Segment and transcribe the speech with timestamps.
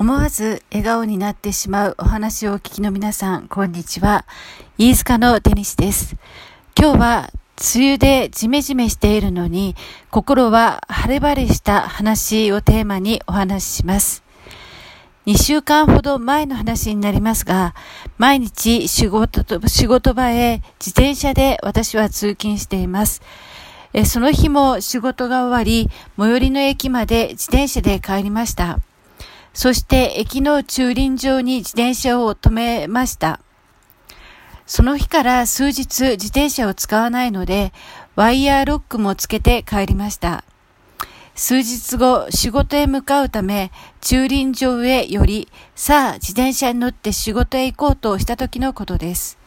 [0.00, 4.26] 思わず笑顔になってしまうお話をお聞きの皆さん、こんにちは。
[4.78, 6.14] 飯塚のデニスです。
[6.78, 7.30] 今日は
[7.74, 9.74] 梅雨でジメジメしているのに、
[10.12, 14.22] 心は晴れ晴れした話をテーマにお話しします。
[15.26, 17.74] 2週間ほど前の話になりますが、
[18.18, 23.20] 毎日仕事と仕事場へ自転車で私は通勤しています。
[24.06, 28.78] その日も仕事が終わり、最寄りの駅まで自転車で帰りました。
[29.58, 33.40] そして駅の駐輪場に自転車を止めました。
[34.66, 37.72] その日から数日自転車を使わないので、
[38.14, 40.44] ワイヤーロックもつけて帰りました。
[41.34, 49.38] 数日後、仕事へ向かうため、駐輪場へ寄り、さあ自転車に乗って仕事へ行こうとした時のことです。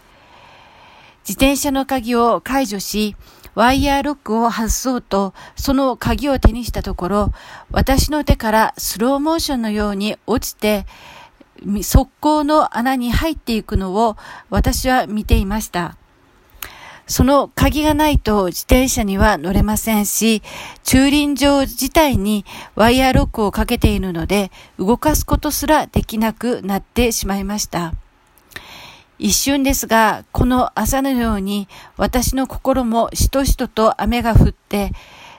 [1.25, 3.15] 自転車の鍵を解除し、
[3.55, 7.31] ワイヤーロックを外そうと、その鍵を手にしたところ、
[7.71, 10.85] 私の手からスローモーションのように落ちて、
[11.83, 14.17] 速攻の穴に入っていくのを
[14.49, 15.97] 私は見ていました。
[17.07, 20.41] その鍵がないと自転車には乗れませんし、
[20.83, 24.49] 駐輪場自体にワイヤーロックをかけているので、
[24.79, 27.93] 動かすことすらできなくなってしまいました。
[29.21, 34.91] 一瞬ですが、この朝のように私の心もしとしとと雨が降って、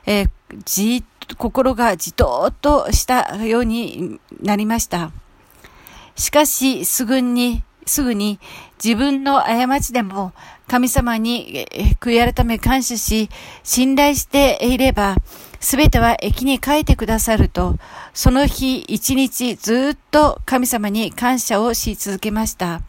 [0.07, 0.29] えー、
[0.65, 1.05] じ、
[1.37, 5.11] 心がじとっとしたようになりました。
[6.15, 8.39] しかし、すぐに、すぐに
[8.83, 10.33] 自分の過ちでも
[10.69, 11.67] 神様に
[11.99, 13.31] 悔い改め感謝し、
[13.65, 15.17] 信頼していれば、
[15.59, 17.79] すべては駅に帰ってくださると、
[18.15, 22.83] その日一日ずっと神様に感謝をし続けました。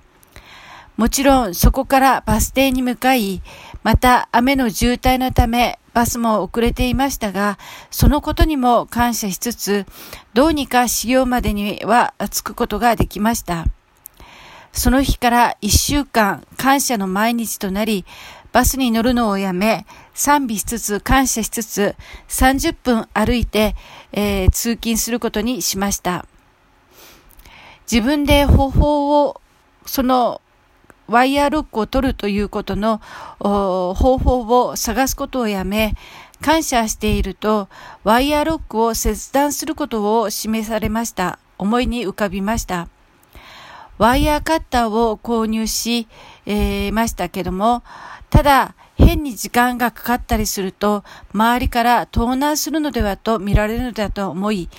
[0.97, 3.41] もちろんそこからバス停に向かい、
[3.83, 7.57] また雨の渋滞のためバスも遅れていましたが、
[7.91, 9.85] そのことにも感謝しつつ、
[10.33, 13.65] どうにか始業までには着くことができました。
[14.71, 18.05] その日から一週間感謝の毎日となり、
[18.51, 21.95] バスに乗るのをやめ、賛美しつつ感謝しつつ、
[22.27, 23.75] 30分歩いて、
[24.11, 26.25] えー、通勤することにしました。
[27.91, 29.41] 自分で方法を、
[29.85, 30.41] その
[31.07, 33.01] ワイヤーロックを取るということの
[33.39, 35.95] 方法を探すことをやめ、
[36.41, 37.69] 感謝していると、
[38.03, 41.39] ワイヤーロックを切断することを示されました。
[41.57, 42.89] 思いに浮かびました。
[43.97, 46.07] ワイヤーカッターを購入し、
[46.45, 47.83] えー、ましたけども、
[48.29, 51.03] ただ、変に時間がかかったりすると、
[51.33, 54.69] 周りから盗難するのではと見られるのだと思い、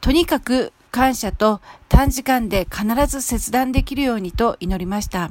[0.00, 5.30] とにかく感謝と短時間で必ず切断できるようにと祈りました。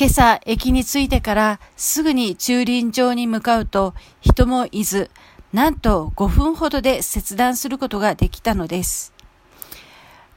[0.00, 5.10] 今朝駅に着いてからすぐに駐輪場に向かうと人もいず、
[5.52, 9.12] なんと5分ほどで切断することができたのです。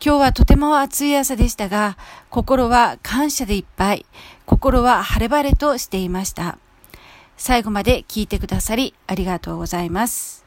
[0.06, 1.96] 今日はとても暑い朝でしたが、
[2.29, 4.06] 心は感謝でいっぱい、
[4.46, 6.57] 心は晴れ晴れとしていました。
[7.38, 10.43] 最後まで聞いてくださりありがとうございます。